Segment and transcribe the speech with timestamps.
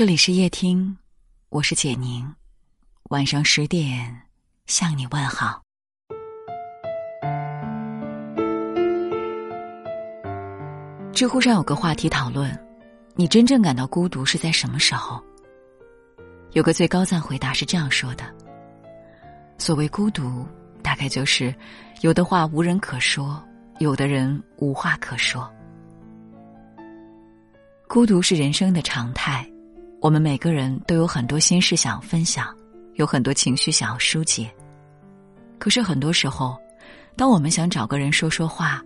[0.00, 0.96] 这里是夜听，
[1.50, 2.34] 我是简宁。
[3.10, 4.22] 晚上十点
[4.64, 5.60] 向你问好。
[11.12, 12.58] 知乎上有个话题讨论：
[13.14, 15.22] 你真正感到孤独是在什么时候？
[16.52, 18.24] 有个最高赞回答是这样说的：
[19.58, 20.48] 所谓孤独，
[20.82, 21.54] 大概就是
[22.00, 23.38] 有的话无人可说，
[23.80, 25.46] 有的人无话可说。
[27.86, 29.46] 孤独是人生的常态。
[30.02, 32.56] 我们每个人都有很多心事想分享，
[32.94, 34.50] 有很多情绪想要疏解。
[35.58, 36.56] 可是很多时候，
[37.16, 38.82] 当我们想找个人说说话，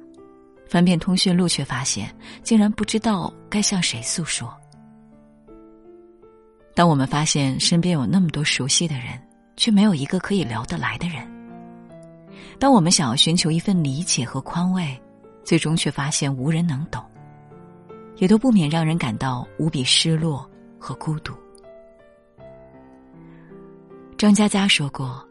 [0.69, 4.53] 翻遍通讯录，却发现竟然不知道该向谁诉说。
[6.75, 9.17] 当我们发现身边有那么多熟悉的人，
[9.57, 11.25] 却没有一个可以聊得来的人；
[12.59, 15.01] 当我们想要寻求一份理解和宽慰，
[15.45, 17.01] 最终却发现无人能懂，
[18.17, 20.51] 也都不免让人感到无比失落。
[20.85, 21.33] 和孤独。
[24.19, 25.27] 张嘉佳说过：“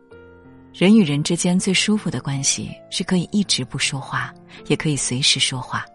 [0.74, 4.34] 人与人之间最舒服的关系，是可以一直不说话，
[4.66, 5.86] 也可以随时说话。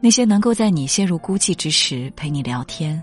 [0.00, 3.00] 那些能够在你陷入孤寂之时陪你聊天，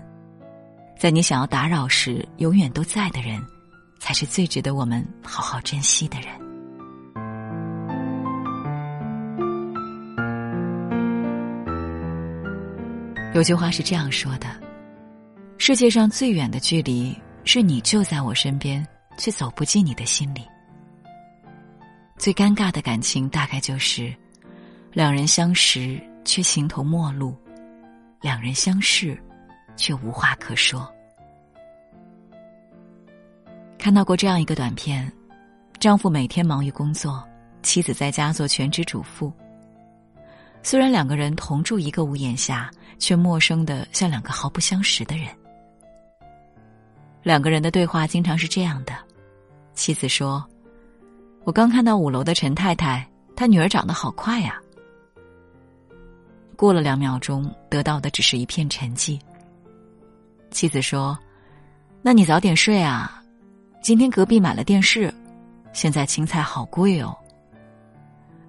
[0.98, 3.42] 在你想要打扰时永远都在的人，
[3.98, 6.28] 才是最值得我们好好珍惜的人。”
[13.32, 14.48] 有句话是这样说的
[15.56, 18.84] ：“世界上最远的距离，是你就在我身边，
[19.16, 20.44] 却走不进你的心里。
[22.18, 24.12] 最尴尬的感情，大概就是
[24.92, 27.36] 两人相识却形同陌路，
[28.20, 29.16] 两人相视
[29.76, 30.92] 却无话可说。”
[33.78, 35.10] 看到过这样一个短片：
[35.78, 37.24] 丈夫每天忙于工作，
[37.62, 39.32] 妻子在家做全职主妇。
[40.62, 45.26] 虽然两个人同住一个屋檐下，却陌生的像两个毫不相识的人。
[47.22, 48.94] 两个人的对话经常是这样的：
[49.74, 50.44] 妻子说
[51.44, 54.60] ：“我刚看到五楼的陈太太，她女儿长得好快呀。”
[56.56, 59.18] 过了两秒钟，得到的只是一片沉寂。
[60.50, 61.18] 妻子说
[62.02, 63.22] ：“那你早点睡啊，
[63.82, 65.12] 今天隔壁买了电视，
[65.72, 67.16] 现在青菜好贵哦。”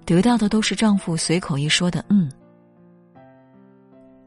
[0.04, 2.30] 得到的都是丈夫随口一说的“嗯”。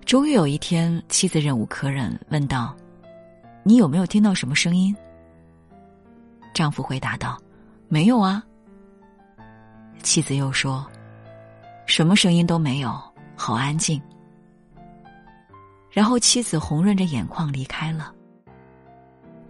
[0.06, 2.76] 终于有一天，妻子忍无可忍，问道
[3.64, 4.96] ：“你有没有听到什么声音？”
[6.54, 7.38] 丈夫回答道
[7.90, 8.44] ：“没有啊。”
[10.04, 10.86] 妻子又说
[11.86, 12.98] ：“什么声音都没有，
[13.36, 14.02] 好安静。”
[15.92, 18.14] 然后妻子红润着眼眶离开了。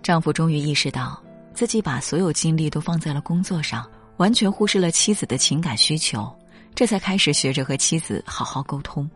[0.02, 1.22] 丈夫终于意识到
[1.54, 3.86] 自己把所有精力都放在了工作上。
[4.18, 6.34] 完全忽视了妻子的情感需求，
[6.74, 9.10] 这才开始学着和妻子好好沟通。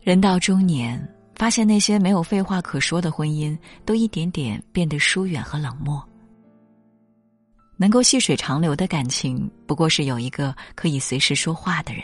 [0.00, 0.98] 人到中年，
[1.34, 6.02] 发现那些没有废话可说的婚姻，都一点点变得疏远和冷漠。
[7.76, 12.02] 能够细水长流的感情，不过是有一个可以随时说话的人。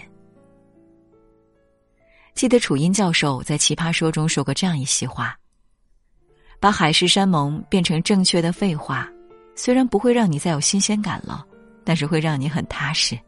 [2.34, 5.38] 记得楚音教授在《奇葩说》中说过这样一席话
[6.60, 9.08] ：“把海誓山盟变成正确的废话。”
[9.54, 11.44] 虽然不会让你再有新鲜感了，
[11.84, 13.18] 但是会让你很踏实。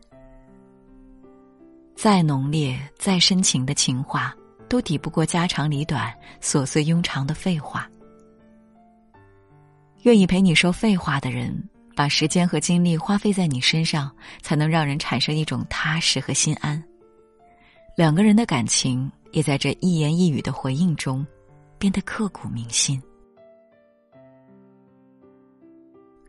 [1.94, 4.34] 再浓烈、再深情的情话，
[4.68, 7.88] 都抵不过家长里短、琐碎庸长的废话。
[10.02, 11.56] 愿意陪你说废话的人，
[11.94, 16.82] 把时间和精力花费在你身上，才能让人产生一种踏实和心安。
[17.96, 21.26] 两个人的感情，也在这一言一语的回应中，
[21.78, 23.02] 变得刻骨铭心。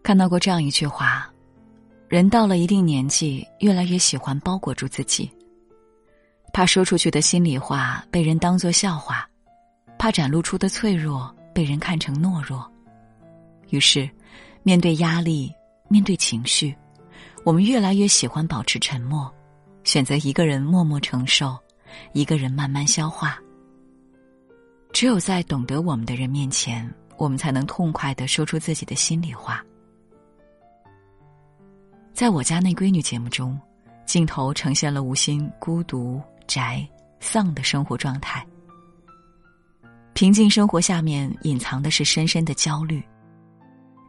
[0.08, 1.30] 看到过这样一句话：
[2.08, 5.30] 人到了一定年纪，越来越喜欢包裹住自己，
[6.54, 9.30] 怕说出去的心里话被人当作笑话，
[10.00, 12.66] 怕展露出的脆弱被人看成懦弱。
[13.70, 14.10] 于是，
[14.64, 15.54] 面对压力，
[15.90, 16.74] 面对情绪，
[17.44, 19.30] 我们越来越喜欢保持沉默，
[19.84, 21.54] 选择一个人默默承受，
[22.14, 23.38] 一个人慢慢消化。
[24.94, 29.62] 只有在懂得我们的人面前，我们才能痛快的说出自己的心里话。
[32.18, 33.56] 在我家那闺女节目中，
[34.08, 36.84] 镜头呈现了吴昕孤独、宅、
[37.20, 38.44] 丧的生活状态。
[40.16, 43.04] 平静生活下面隐藏的是深深的焦虑，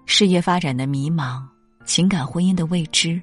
[0.07, 1.43] 事业发展的迷茫，
[1.85, 3.21] 情感婚姻的未知，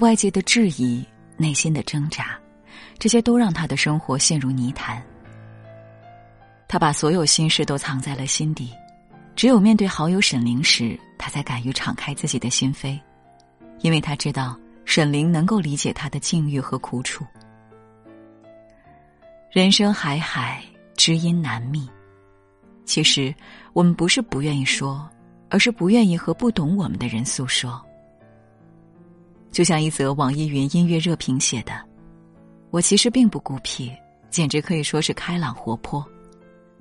[0.00, 1.02] 外界的质疑，
[1.38, 2.38] 内心的挣扎，
[2.98, 5.02] 这些都让她的生活陷入泥潭。
[6.68, 8.74] 她把所有心事都藏在了心底，
[9.34, 13.00] 只有面对好友沈凌时，她才敢于敞开自己的心扉。
[13.82, 17.24] 因为他知道沈凌能够理解他的境遇和苦楚。
[19.50, 20.64] 人生海海，
[20.96, 21.88] 知音难觅。
[22.84, 23.34] 其实，
[23.72, 25.08] 我们不是不愿意说，
[25.50, 27.80] 而是不愿意和不懂我们的人诉说。
[29.50, 31.72] 就像一则网易云音乐热评写的
[32.70, 33.92] ：“我其实并不孤僻，
[34.30, 36.04] 简直可以说是开朗活泼，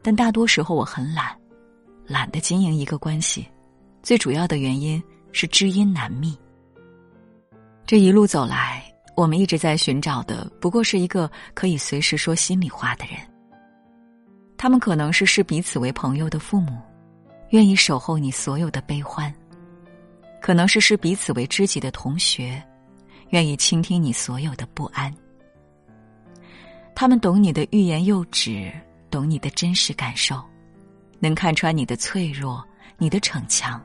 [0.02, 1.36] 但大多时候我很懒，
[2.06, 3.46] 懒得经营一个关系。
[4.02, 5.02] 最主要的原因
[5.34, 6.38] 是知音难觅。
[7.86, 8.84] 这一路走来，
[9.16, 13.16] 我们一直在寻找的，不过是一个可以随时说心里话的人。
[14.58, 16.78] 他们可能是视彼此为朋友的父母，
[17.50, 19.32] 愿意守候你所有的悲欢；
[20.42, 22.62] 可能是视彼此为知己的同学。
[23.32, 25.14] 愿意倾听你所有的不安，
[26.94, 28.70] 他们懂你的欲言又止，
[29.10, 30.44] 懂你的真实感受，
[31.18, 32.62] 能看穿你的脆弱、
[32.98, 33.82] 你的逞强，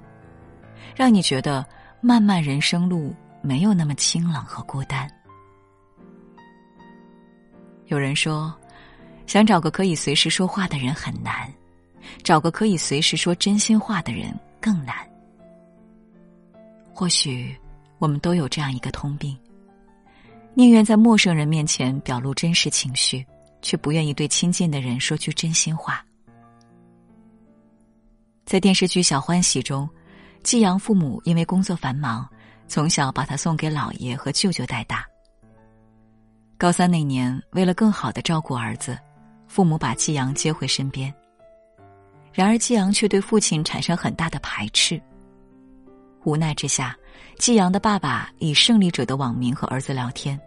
[0.96, 1.64] 让你觉得
[2.00, 5.10] 漫漫人生路没有那么清冷和孤单。
[7.86, 8.54] 有人说，
[9.26, 11.52] 想找个可以随时说话的人很难，
[12.22, 14.96] 找个可以随时说真心话的人更难。
[16.92, 17.56] 或许。
[17.98, 19.34] 我们都有这样一个通病：
[20.52, 23.26] 宁愿在陌生人面前表露真实情绪，
[23.62, 26.04] 却不愿意对亲近的人说句真心话。
[28.44, 29.88] 在电视剧《小欢喜》中，
[30.42, 32.28] 季阳父母因为工作繁忙，
[32.66, 35.04] 从小把他送给姥爷和舅舅带大。
[36.58, 38.98] 高三那年，为了更好的照顾儿子，
[39.46, 41.12] 父母把季阳接回身边。
[42.32, 45.00] 然而，季阳却对父亲产生很大的排斥。
[46.24, 46.96] 无奈之下。
[47.38, 50.40] 季阳的爸爸以胜利者的网名和儿子聊天。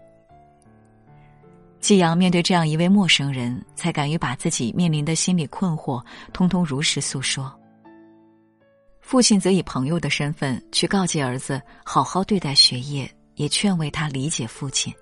[1.79, 7.58] 季阳面对这样一位陌生人，才敢于把自己面临的心理困惑通通如实诉说。
[9.01, 14.93] 父亲则以朋友的身份去告诫儿子好好对待学业，也劝慰他理解父亲。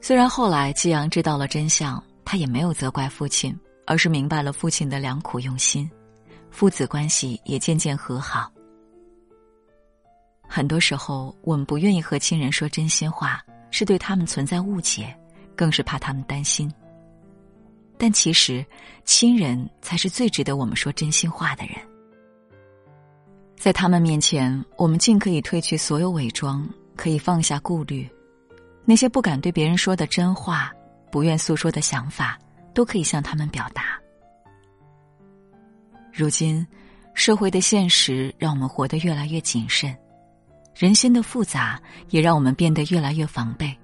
[0.00, 5.90] 虽然后来季阳知道了真相，他也没有责怪父亲，而是明白了父亲的良苦用心，
[6.50, 8.50] 父子关系也渐渐和好。
[10.46, 15.14] 很多时候，我们不愿意和亲人说真心话，是对他们存在误解，
[15.56, 16.72] 更是怕他们担心。
[17.98, 18.64] 但其实，
[19.04, 21.76] 亲人才是最值得我们说真心话的人。
[23.56, 28.08] 在他们面前，我们尽可以褪去所有伪装，可以放下顾虑，
[28.84, 30.72] 那些不敢对别人说的真话，
[31.10, 32.38] 不愿诉说的想法，
[32.74, 33.98] 都可以向他们表达。
[36.12, 36.66] 如今，
[37.14, 39.96] 社会的现实让我们活得越来越谨慎。
[40.74, 41.80] 人心的复杂
[42.10, 43.74] 也让我们变得越来越防备。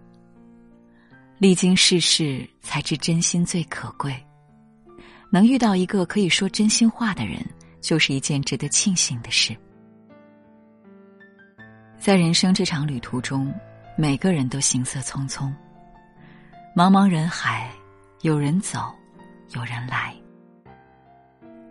[1.38, 4.14] 历经世事，才知真心最可贵。
[5.32, 7.38] 能遇到一个可以说真心话的人，
[7.80, 9.56] 就是一件值得庆幸的事。
[11.98, 13.52] 在人生这场旅途中，
[13.96, 15.52] 每个人都行色匆匆。
[16.74, 17.70] 茫茫人海，
[18.22, 18.94] 有人走，
[19.54, 20.14] 有人来。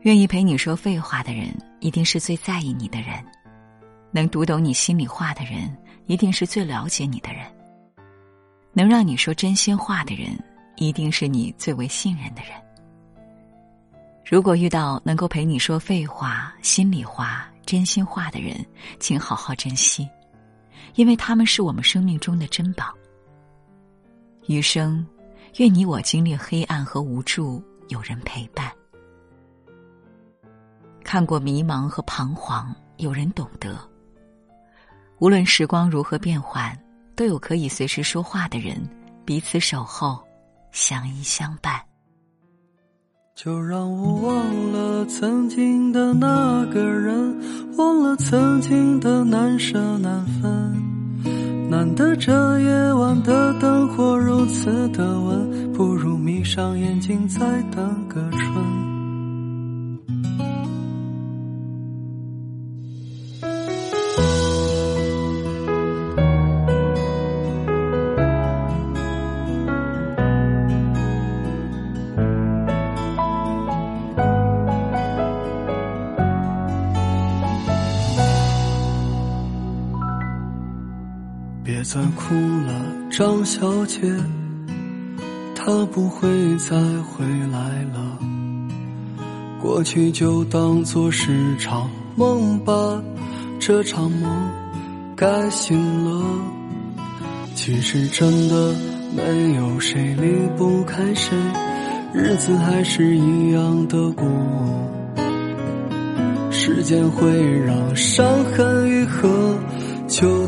[0.01, 1.47] 愿意陪你说废话的人，
[1.79, 3.23] 一定是最在意你的人。
[4.11, 7.45] 能读懂你心里话的人，一定是最了解你的人；
[8.73, 10.37] 能让你说真心话的人，
[10.77, 12.51] 一定是你最为信任的人。
[14.29, 18.63] 如果遇到能够陪你说废话、心里话、真心话的人，
[18.99, 20.07] 请好好珍惜，
[20.93, 22.93] 因为他们是我们生命中的珍宝。
[24.45, 25.03] 余生，
[25.57, 28.69] 愿你我经历黑暗和无助，有人陪伴；
[31.03, 33.75] 看过迷茫和彷徨，有人懂得。
[35.17, 36.77] 无论时光如何变幻，
[37.15, 38.79] 都有可以随时说话的人，
[39.25, 40.23] 彼此守候，
[40.71, 41.88] 相依相伴。
[43.41, 47.33] 就让我忘了曾经的那个人，
[47.77, 51.69] 忘了曾经的难舍难分。
[51.69, 57.39] 难得这夜晚的灯火如此的温，不如闭上眼睛再
[57.73, 58.78] 等个春。
[81.91, 82.35] 再哭
[82.67, 83.99] 了，张小姐，
[85.55, 86.29] 她不会
[86.59, 88.19] 再回来了。
[89.59, 93.01] 过去就当作是场梦吧，
[93.59, 94.31] 这场梦
[95.15, 96.23] 该醒了。
[97.55, 98.75] 其实真的
[99.17, 101.35] 没有谁离不开谁，
[102.13, 104.27] 日子还是一样的过。
[106.51, 108.23] 时间会让伤。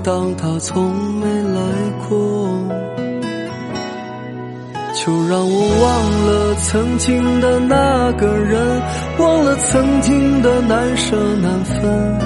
[0.03, 1.61] 当他从没来
[2.09, 2.17] 过，
[4.95, 5.91] 就让我忘
[6.25, 8.81] 了曾经的那个人，
[9.19, 12.19] 忘了曾经的难舍难分。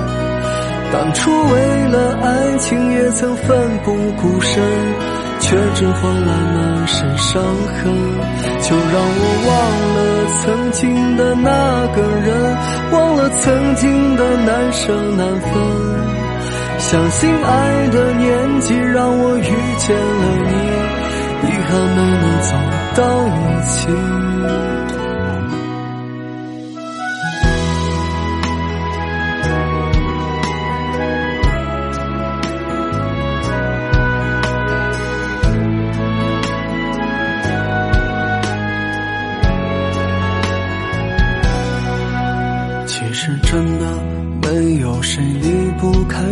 [0.93, 3.91] 当初为了爱情也曾奋不
[4.21, 4.63] 顾身，
[5.41, 7.93] 却只换来满身伤痕。
[8.61, 9.53] 就让我忘
[9.95, 9.97] 了
[10.41, 12.57] 曾经的那个人，
[12.93, 16.24] 忘了曾经的难舍难分。
[16.87, 19.43] 相信爱的年纪让我遇
[19.79, 20.53] 见了你，
[21.47, 22.51] 遗憾没能走
[22.95, 23.29] 到一
[23.71, 24.14] 起。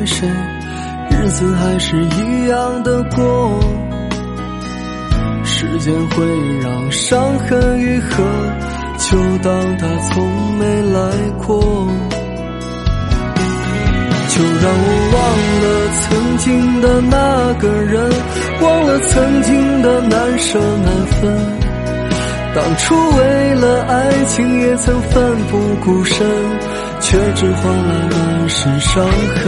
[0.06, 0.28] 谁，
[1.10, 3.60] 日子还是一样的过。
[5.44, 6.26] 时间会
[6.62, 8.24] 让伤痕愈合，
[8.98, 11.00] 就当它从没来
[11.46, 11.62] 过。
[14.30, 15.22] 就让我忘
[15.62, 15.64] 了
[16.02, 18.12] 曾经的那个人，
[18.62, 21.22] 忘了曾经的难舍难分。
[22.56, 26.28] 当初为了爱情也曾奋不顾身，
[27.04, 29.44] 却只换来满身伤痕。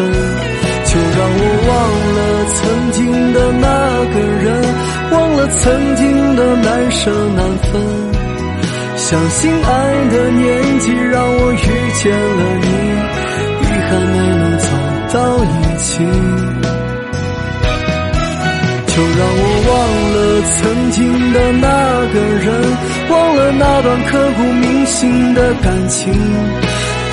[0.85, 1.73] 就让我忘
[2.15, 2.19] 了
[2.55, 2.57] 曾
[2.91, 2.99] 经
[3.33, 3.65] 的那
[4.13, 4.45] 个人，
[5.11, 6.03] 忘了曾经
[6.35, 7.01] 的难舍
[7.35, 7.71] 难分。
[8.95, 9.67] 相信爱
[10.11, 11.65] 的年纪让我遇
[11.99, 12.67] 见了你，
[13.61, 14.67] 遗憾没能走
[15.13, 15.47] 到一
[15.77, 15.89] 起。
[18.87, 19.73] 就让我忘
[20.13, 20.15] 了
[20.55, 20.55] 曾
[20.91, 20.97] 经
[21.33, 21.65] 的那
[22.13, 22.47] 个人，
[23.09, 26.13] 忘了那段刻骨铭心的感情。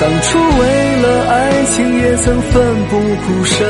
[0.03, 0.61] 当初为
[0.97, 2.51] 了爱情也曾奋
[2.89, 3.65] 不顾身，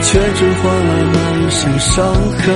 [0.00, 2.54] 却只换来满身伤痕。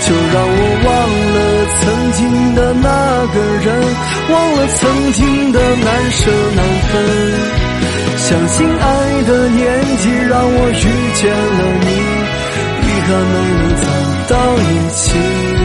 [0.00, 0.90] 就让我忘
[1.30, 1.36] 了
[1.78, 2.18] 曾经
[2.56, 2.88] 的那
[3.32, 3.66] 个人，
[4.32, 6.22] 忘了曾经的难舍
[6.56, 6.60] 难
[6.90, 6.92] 分。
[8.16, 9.62] 相信爱的年
[9.98, 10.82] 纪让我遇
[11.14, 11.88] 见了你。
[12.82, 13.84] 遗憾没能走
[14.28, 15.63] 到一起。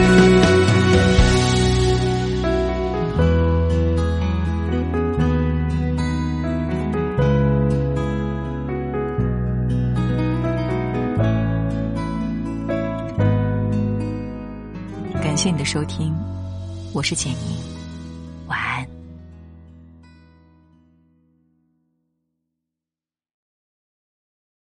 [15.72, 16.12] 收听，
[16.92, 17.69] 我是简宁。